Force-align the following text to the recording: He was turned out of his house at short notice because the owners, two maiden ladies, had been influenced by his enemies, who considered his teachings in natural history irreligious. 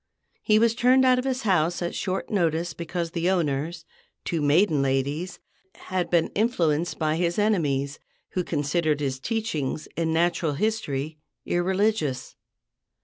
He 0.41 0.57
was 0.57 0.73
turned 0.73 1.05
out 1.05 1.19
of 1.19 1.25
his 1.25 1.43
house 1.43 1.79
at 1.79 1.93
short 1.93 2.31
notice 2.31 2.73
because 2.73 3.11
the 3.11 3.29
owners, 3.29 3.85
two 4.25 4.41
maiden 4.41 4.81
ladies, 4.81 5.39
had 5.75 6.09
been 6.09 6.29
influenced 6.29 6.97
by 6.97 7.17
his 7.17 7.37
enemies, 7.37 7.99
who 8.29 8.43
considered 8.43 8.99
his 8.99 9.19
teachings 9.19 9.87
in 9.95 10.11
natural 10.11 10.53
history 10.53 11.19
irreligious. 11.45 12.35